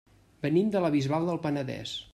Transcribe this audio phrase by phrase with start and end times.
[0.45, 1.97] Venim de la Bisbal del Penedès.